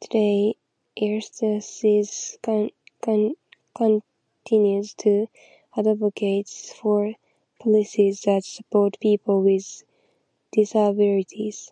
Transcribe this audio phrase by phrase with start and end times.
[0.00, 0.54] Today,
[0.98, 2.40] Easterseals
[3.74, 5.26] continues to
[5.76, 7.12] advocate for
[7.60, 9.82] policies that support people with
[10.52, 11.70] disabilities.